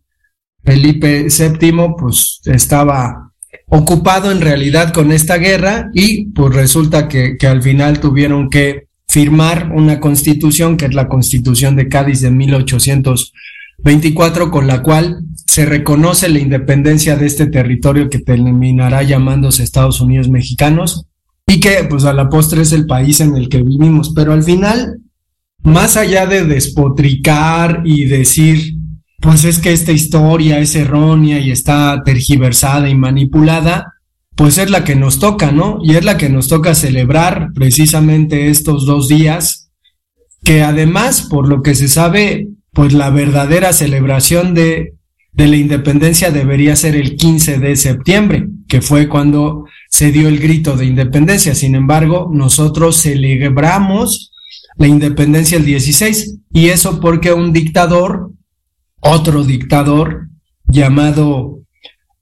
[0.64, 3.31] Felipe VII, pues estaba
[3.68, 8.88] ocupado en realidad con esta guerra y pues resulta que, que, al final tuvieron que
[9.08, 15.66] firmar una constitución que es la constitución de Cádiz de 1824 con la cual se
[15.66, 21.06] reconoce la independencia de este territorio que terminará llamándose Estados Unidos mexicanos
[21.46, 24.14] y que pues a la postre es el país en el que vivimos.
[24.16, 25.02] Pero al final
[25.64, 28.76] más allá de despotricar y decir
[29.22, 33.94] pues es que esta historia es errónea y está tergiversada y manipulada,
[34.36, 35.78] pues es la que nos toca, ¿no?
[35.84, 39.70] Y es la que nos toca celebrar precisamente estos dos días,
[40.44, 44.96] que además, por lo que se sabe, pues la verdadera celebración de,
[45.34, 50.40] de la independencia debería ser el 15 de septiembre, que fue cuando se dio el
[50.40, 51.54] grito de independencia.
[51.54, 54.32] Sin embargo, nosotros celebramos
[54.78, 58.32] la independencia el 16, y eso porque un dictador
[59.02, 60.30] otro dictador
[60.66, 61.60] llamado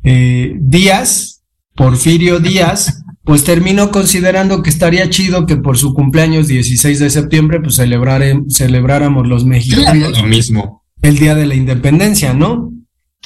[0.04, 1.44] eh, Díaz,
[1.76, 7.62] Porfirio Díaz, pues terminó considerando que estaría chido que por su cumpleaños 16 de septiembre
[7.62, 12.74] pues celebráramos los mexicanos lo mismo el día de la independencia, ¿no?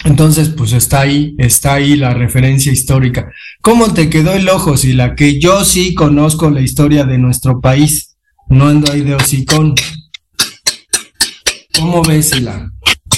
[0.05, 3.31] Entonces, pues está ahí, está ahí la referencia histórica.
[3.61, 7.61] ¿Cómo te quedó el ojo, si la que yo sí conozco la historia de nuestro
[7.61, 8.15] país?
[8.49, 9.75] No ando ahí de hocicón.
[11.77, 12.71] ¿Cómo ves, Sila?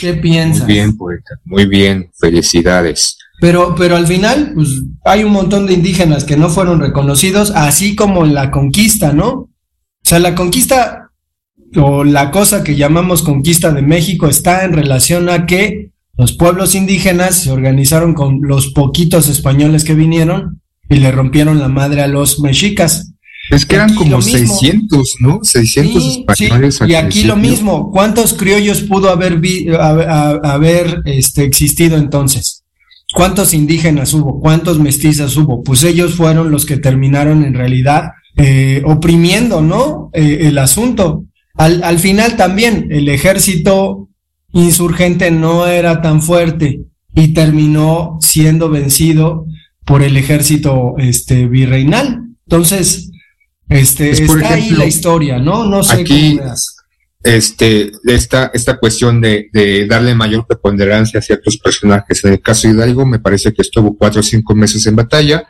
[0.06, 0.66] ¿Qué piensas?
[0.66, 1.40] Muy bien, poeta.
[1.46, 2.12] Muy bien.
[2.20, 3.18] Felicidades.
[3.42, 7.96] Pero, pero al final, pues hay un montón de indígenas que no fueron reconocidos, así
[7.96, 9.30] como en la conquista, ¿no?
[9.32, 9.50] O
[10.04, 11.10] sea, la conquista
[11.76, 16.76] o la cosa que llamamos conquista de México está en relación a que los pueblos
[16.76, 22.08] indígenas se organizaron con los poquitos españoles que vinieron y le rompieron la madre a
[22.08, 23.15] los mexicas.
[23.52, 24.56] Es que eran Aquí como lo mismo.
[24.58, 25.40] 600, ¿no?
[25.44, 26.76] 600 Sí, españoles.
[26.76, 27.92] sí, y aquí lo mismo.
[27.92, 32.64] ¿Cuántos criollos pudo haber, vi- haber este, existido entonces?
[33.14, 34.40] ¿Cuántos indígenas hubo?
[34.40, 35.64] ¿Cuántos mestizas hubo?
[35.64, 40.10] Pues ellos fueron los que terminaron en realidad eh, oprimiendo, ¿no?
[40.14, 41.24] Eh, el asunto.
[41.54, 44.10] Al, al final también el ejército
[44.54, 46.82] insurgente no era tan fuerte
[47.14, 49.46] y terminó siendo vencido
[49.86, 52.24] por el ejército este, virreinal.
[52.48, 53.12] Entonces,
[53.70, 55.66] este, Pues, por está ahí la historia, ¿no?
[55.66, 56.54] No sé aquí- cómo
[57.24, 62.24] este, esta, esta cuestión de, de darle mayor preponderancia a ciertos personajes.
[62.24, 65.48] En el caso de Hidalgo, me parece que estuvo cuatro o cinco meses en batalla.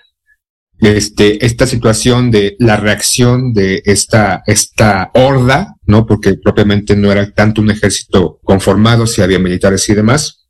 [0.80, 6.06] Este, esta situación de la reacción de esta, esta horda, ¿no?
[6.06, 10.47] Porque propiamente no era tanto un ejército conformado, si había militares y demás,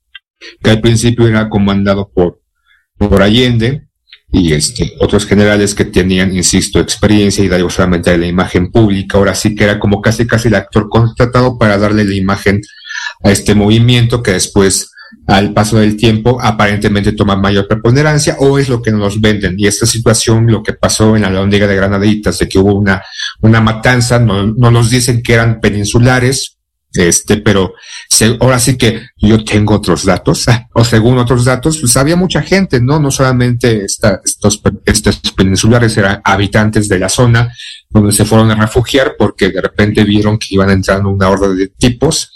[0.62, 2.40] que al principio era comandado por,
[2.98, 3.85] por Allende
[4.32, 9.18] y este, otros generales que tenían, insisto, experiencia y Hidalgo solamente de la imagen pública.
[9.18, 12.62] Ahora sí que era como casi casi el actor contratado para darle la imagen
[13.24, 14.92] a este movimiento que después
[15.28, 19.56] al paso del tiempo aparentemente toma mayor preponderancia o es lo que nos venden.
[19.58, 23.02] Y esta situación, lo que pasó en la Lóndiga de Granaditas, de que hubo una,
[23.42, 26.55] una matanza, no, no nos dicen que eran peninsulares,
[26.98, 27.74] este, pero
[28.10, 32.42] se- ahora sí que yo tengo otros datos, o según otros datos, pues había mucha
[32.42, 33.00] gente, ¿no?
[33.00, 37.52] No solamente esta- estos, estos peninsulares eran habitantes de la zona
[37.90, 41.68] donde se fueron a refugiar porque de repente vieron que iban entrando una horda de
[41.68, 42.32] tipos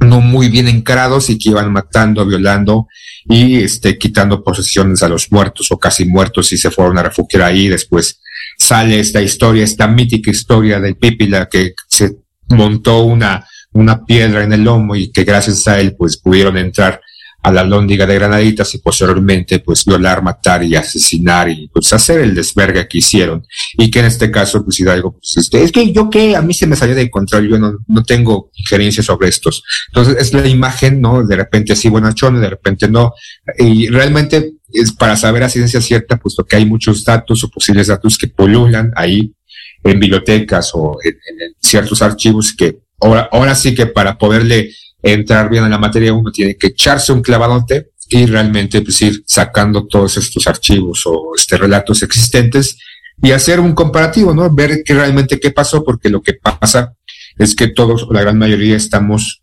[0.00, 2.88] no muy bien encarados y que iban matando, violando
[3.26, 7.44] y este, quitando posesiones a los muertos o casi muertos y se fueron a refugiar
[7.44, 7.68] ahí.
[7.68, 8.20] Después
[8.58, 12.16] sale esta historia, esta mítica historia del Pípila que se
[12.48, 17.00] montó una, una piedra en el lomo y que gracias a él pues pudieron entrar
[17.44, 22.20] a la lóndiga de Granaditas y posteriormente pues violar, matar y asesinar y pues hacer
[22.20, 25.92] el desvergue que hicieron y que en este caso pues Hidalgo pues este, es que
[25.92, 29.28] yo que a mí se me salió de control, yo no, no tengo injerencia sobre
[29.28, 29.62] estos.
[29.88, 31.22] Entonces es la imagen, ¿no?
[31.22, 33.12] De repente sí bonachón, de repente no.
[33.58, 37.88] Y realmente es para saber a ciencia cierta, puesto que hay muchos datos o posibles
[37.88, 39.34] datos que pululan ahí
[39.82, 41.14] en bibliotecas o en
[41.60, 44.70] ciertos archivos que ahora, ahora sí que para poderle
[45.02, 49.22] entrar bien a la materia uno tiene que echarse un clavadote y realmente pues ir
[49.26, 52.78] sacando todos estos archivos o este relatos existentes
[53.22, 54.52] y hacer un comparativo, ¿no?
[54.52, 56.94] Ver que realmente qué pasó, porque lo que pasa
[57.38, 59.42] es que todos, o la gran mayoría, estamos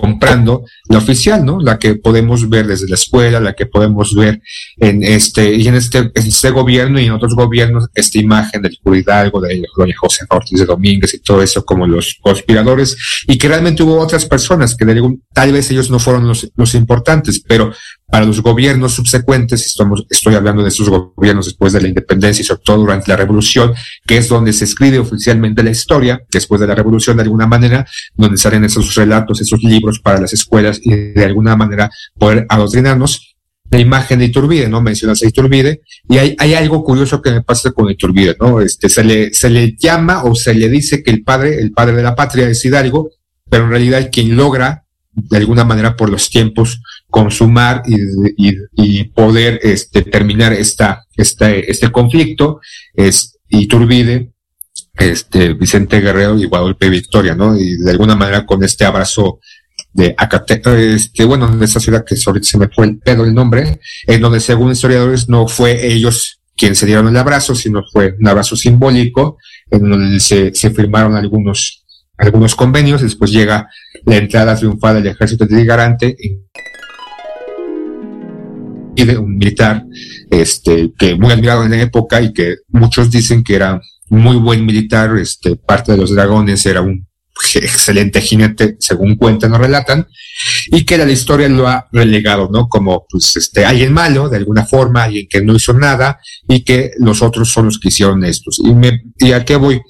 [0.00, 1.58] comprando la oficial, ¿no?
[1.58, 4.42] La que podemos ver desde la escuela, la que podemos ver
[4.76, 8.98] en este, y en este, este gobierno y en otros gobiernos, esta imagen del Cura
[8.98, 13.48] Hidalgo, de doña José Ortiz de Domínguez y todo eso como los conspiradores, y que
[13.48, 14.84] realmente hubo otras personas que
[15.32, 17.72] tal vez ellos no fueron los, los importantes, pero
[18.08, 22.44] para los gobiernos subsecuentes, estamos, estoy hablando de esos gobiernos después de la independencia y
[22.44, 23.74] sobre todo durante la revolución,
[24.06, 27.84] que es donde se escribe oficialmente la historia, después de la revolución de alguna manera,
[28.14, 33.34] donde salen esos relatos, esos libros para las escuelas y de alguna manera poder adoctrinarnos.
[33.68, 34.80] La imagen de Iturbide, ¿no?
[34.80, 38.60] Mencionas a Iturbide, y hay, hay algo curioso que me pasa con Iturbide, ¿no?
[38.60, 41.96] Este, se le, se le llama o se le dice que el padre, el padre
[41.96, 43.10] de la patria es Hidalgo,
[43.50, 44.85] pero en realidad quien logra
[45.16, 47.96] de alguna manera por los tiempos consumar y,
[48.36, 52.60] y, y poder este, terminar esta, este, este conflicto
[52.94, 54.32] es Iturbide,
[54.94, 57.56] este, Vicente Guerrero y Guadalupe Victoria, ¿no?
[57.56, 59.40] Y de alguna manera con este abrazo
[59.92, 60.60] de Acate,
[60.94, 64.20] este, bueno, de esa ciudad que ahorita se me fue el pedo el nombre, en
[64.20, 68.56] donde según historiadores no fue ellos quienes se dieron el abrazo, sino fue un abrazo
[68.56, 69.38] simbólico,
[69.70, 71.85] en donde se, se firmaron algunos,
[72.18, 73.68] algunos convenios, después llega
[74.04, 76.38] la entrada triunfal del ejército de Garante y
[79.04, 79.84] de un militar
[80.30, 84.64] este que muy admirado en la época y que muchos dicen que era muy buen
[84.64, 87.06] militar, este parte de los dragones era un
[87.54, 90.06] excelente jinete, según cuentan o relatan,
[90.68, 92.68] y que la historia lo ha relegado, ¿no?
[92.68, 96.92] Como, pues, este, alguien malo, de alguna forma, alguien que no hizo nada, y que
[96.98, 98.60] los otros son los que hicieron estos.
[98.64, 99.80] Y me, y a qué voy?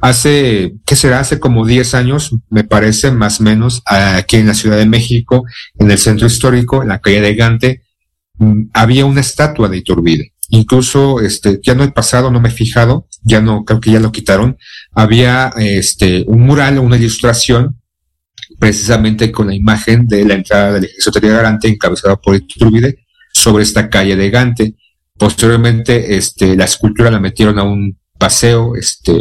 [0.00, 1.20] Hace, ¿qué será?
[1.20, 5.44] Hace como 10 años, me parece, más o menos, aquí en la Ciudad de México,
[5.78, 7.82] en el centro histórico, en la calle de Gante,
[8.72, 10.32] había una estatua de Iturbide.
[10.48, 14.00] Incluso, este, ya no he pasado, no me he fijado, ya no, creo que ya
[14.00, 14.56] lo quitaron.
[14.92, 17.76] Había, este, un mural, una ilustración,
[18.58, 23.62] precisamente con la imagen de la entrada del ejército de Garante, encabezada por Iturbide, sobre
[23.62, 24.74] esta calle de Gante.
[25.16, 29.12] Posteriormente, este, la escultura la metieron a un paseo, este,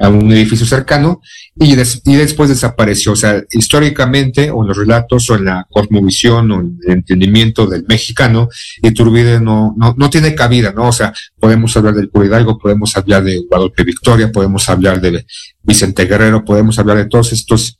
[0.00, 1.20] a un edificio cercano
[1.54, 3.12] y, des- y después desapareció.
[3.12, 7.66] O sea, históricamente, o en los relatos, o en la cosmovisión, o en el entendimiento
[7.66, 8.48] del mexicano,
[8.82, 10.88] Iturbide no, no, no tiene cabida, ¿no?
[10.88, 15.24] O sea, podemos hablar del Hidalgo, podemos hablar de Guadalupe Victoria, podemos hablar de
[15.62, 17.78] Vicente Guerrero, podemos hablar de todos estos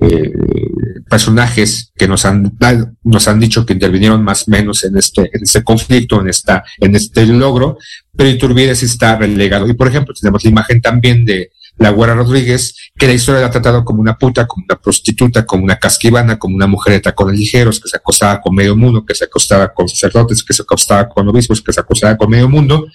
[0.00, 0.32] eh,
[1.08, 2.56] personajes que nos han
[3.02, 6.64] nos han dicho que intervinieron más o menos en este en este conflicto en esta
[6.80, 7.78] en este logro
[8.14, 9.68] pero Iturbide sí está relegado.
[9.68, 13.46] Y por ejemplo tenemos la imagen también de la Güera Rodríguez que la historia la
[13.46, 17.00] ha tratado como una puta como una prostituta como una casquivana como una mujer de
[17.00, 20.62] tacones ligeros que se acostaba con medio mundo que se acostaba con sacerdotes que se
[20.62, 22.86] acostaba con obispos que se acostaba con medio mundo.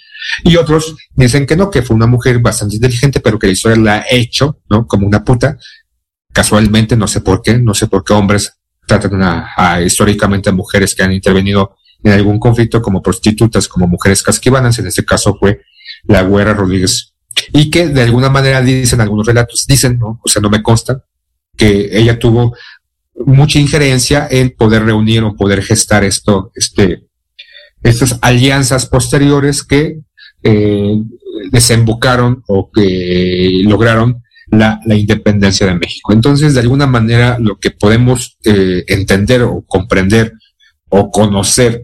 [0.43, 3.77] Y otros dicen que no que fue una mujer bastante inteligente pero que la historia
[3.77, 5.57] la ha hecho no como una puta
[6.37, 10.93] casualmente, no sé por qué, no sé por qué hombres tratan a, históricamente a mujeres
[10.93, 15.61] que han intervenido en algún conflicto como prostitutas, como mujeres casquivanas, en este caso fue
[16.03, 17.15] la Güera Rodríguez,
[17.53, 20.21] y que de alguna manera dicen algunos relatos, dicen, ¿no?
[20.23, 21.03] o sea, no me consta,
[21.55, 22.55] que ella tuvo
[23.25, 27.07] mucha injerencia en poder reunir o poder gestar esto, este,
[27.81, 30.01] estas alianzas posteriores que
[30.43, 31.01] eh,
[31.49, 36.13] desembocaron o que lograron la, la independencia de México.
[36.13, 40.33] Entonces, de alguna manera, lo que podemos eh, entender o comprender
[40.89, 41.83] o conocer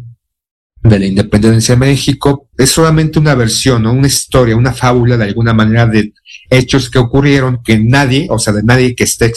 [0.82, 3.94] de la independencia de México es solamente una versión, ¿no?
[3.94, 6.14] una historia, una fábula de alguna manera de
[6.50, 9.32] hechos que ocurrieron que nadie, o sea, de nadie que esté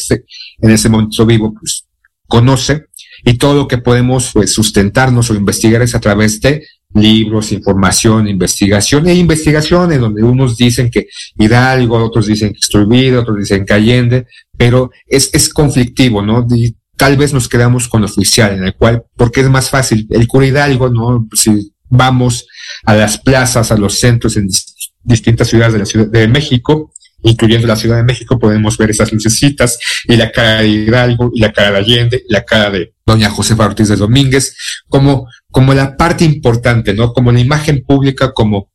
[0.61, 1.87] en ese momento vivo, pues
[2.27, 2.87] conoce
[3.25, 8.29] y todo lo que podemos pues sustentarnos o investigar es a través de libros, información,
[8.29, 11.09] investigación e investigaciones donde unos dicen que
[11.39, 14.27] Hidalgo, otros dicen que Iturbide, otros dicen que Allende,
[14.57, 16.47] pero es, es conflictivo, ¿no?
[16.55, 20.07] Y tal vez nos quedamos con lo oficial, en el cual, porque es más fácil,
[20.11, 21.29] el cura Hidalgo, ¿no?
[21.35, 22.47] Si vamos
[22.85, 26.93] a las plazas, a los centros en dis- distintas ciudades de la Ciudad de México,
[27.23, 31.41] incluyendo la Ciudad de México, podemos ver esas lucecitas y la cara de Hidalgo y
[31.41, 34.57] la cara de Allende y la cara de doña Josefa Ortiz de Domínguez,
[34.89, 37.13] como, como la parte importante, ¿no?
[37.13, 38.71] Como la imagen pública, como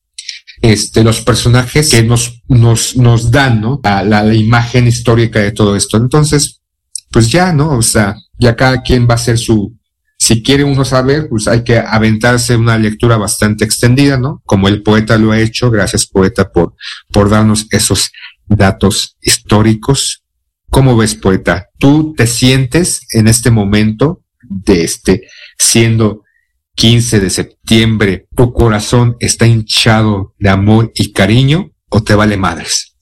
[0.61, 3.79] este, los personajes que nos, nos, nos dan, ¿no?
[3.83, 5.97] La, la, la imagen histórica de todo esto.
[5.97, 6.61] Entonces,
[7.11, 7.77] pues ya, ¿no?
[7.77, 9.75] O sea, ya cada quien va a hacer su,
[10.21, 14.41] si quiere uno saber, pues hay que aventarse una lectura bastante extendida, ¿no?
[14.45, 16.75] Como el poeta lo ha hecho, gracias poeta por,
[17.11, 18.11] por darnos esos
[18.55, 20.23] datos históricos.
[20.69, 21.67] ¿Cómo ves, poeta?
[21.77, 25.23] ¿Tú te sientes en este momento de este,
[25.57, 26.23] siendo
[26.75, 32.95] 15 de septiembre, tu corazón está hinchado de amor y cariño o te vale madres?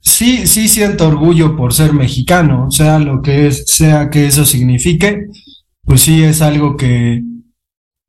[0.00, 5.26] Sí, sí siento orgullo por ser mexicano, sea lo que es, sea que eso signifique,
[5.82, 7.22] pues sí es algo que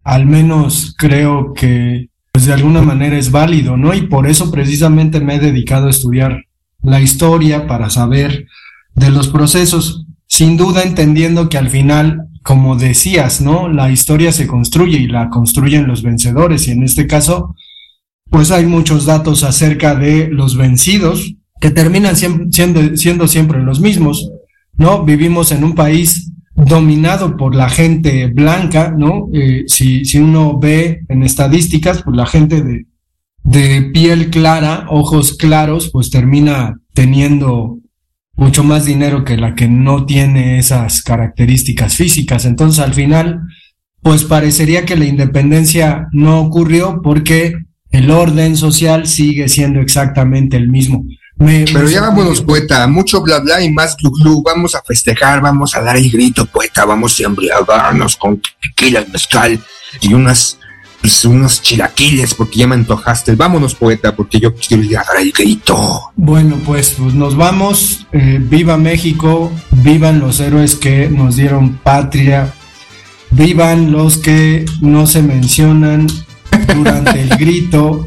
[0.03, 3.93] al menos creo que pues de alguna manera es válido, ¿no?
[3.93, 6.44] Y por eso precisamente me he dedicado a estudiar
[6.85, 8.47] la historia para saber
[8.93, 13.67] de los procesos, sin duda entendiendo que al final, como decías, ¿no?
[13.67, 17.55] La historia se construye y la construyen los vencedores y en este caso,
[18.29, 24.31] pues hay muchos datos acerca de los vencidos que terminan siendo, siendo siempre los mismos,
[24.77, 25.03] ¿no?
[25.03, 29.27] Vivimos en un país dominado por la gente blanca, ¿no?
[29.33, 32.85] Eh, si, si uno ve en estadísticas, pues la gente de,
[33.45, 37.77] de piel clara, ojos claros, pues termina teniendo
[38.35, 42.43] mucho más dinero que la que no tiene esas características físicas.
[42.45, 43.39] Entonces, al final,
[44.01, 47.53] pues parecería que la independencia no ocurrió porque
[47.91, 51.05] el orden social sigue siendo exactamente el mismo.
[51.37, 54.81] Me- Pero me ya vámonos, poeta, mucho bla bla y más glu glu, vamos a
[54.81, 59.59] festejar, vamos a dar el grito, poeta, vamos a embriagarnos con tequila y mezcal
[60.01, 60.57] y unas,
[61.05, 63.35] pues, unos chilaquiles, porque ya me antojaste.
[63.35, 66.11] Vámonos, poeta, porque yo quiero ir a dar el grito.
[66.15, 68.07] Bueno, pues, pues nos vamos.
[68.11, 72.53] Eh, viva México, vivan los héroes que nos dieron patria,
[73.29, 76.07] vivan los que no se mencionan
[76.75, 78.05] durante el grito.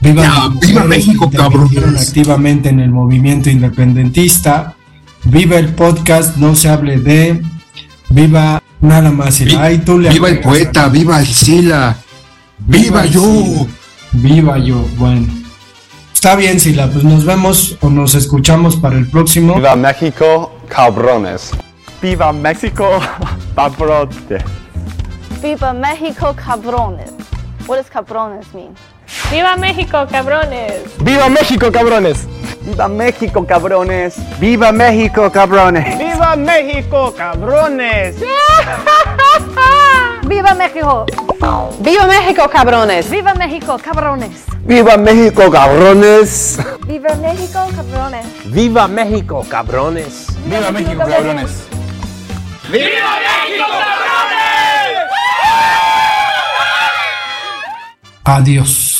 [0.00, 2.08] Vivan Ya, las viva México, cabrones.
[2.08, 4.74] activamente en el movimiento independentista.
[5.24, 7.40] Viva el podcast, no se hable de.
[8.10, 9.40] Viva nada más.
[9.40, 11.96] y ay, tú le Viva el poeta, viva el Sila,
[12.66, 13.20] viva yo.
[13.22, 13.66] Sila.
[14.12, 15.26] Viva yo, bueno.
[16.12, 19.54] Está bien, Sila, pues nos vemos o nos escuchamos para el próximo.
[19.54, 21.50] Viva México, cabrones.
[22.00, 22.88] Viva México,
[23.54, 24.38] paporote.
[25.42, 27.10] Viva Mexico, cabrones.
[27.66, 28.74] What does cabrones mean?
[29.30, 30.82] ¡Viva México, cabrones!
[30.98, 32.26] Viva México, cabrones.
[32.64, 34.14] Viva México, cabrones.
[34.38, 35.98] Viva México, cabrones.
[35.98, 38.16] ¡Viva México, cabrones!
[40.32, 41.04] Viva México.
[41.80, 43.10] ¡Viva México, cabrones!
[43.10, 44.44] ¡Viva México, cabrones!
[44.64, 46.58] ¡Viva México, cabrones!
[46.86, 48.26] ¡Viva México, cabrones!
[48.46, 50.28] ¡Viva México, cabrones!
[50.46, 51.68] ¡Viva México, cabrones!
[52.70, 54.72] ¡Viva México, cabrones!
[58.24, 58.91] Adiós.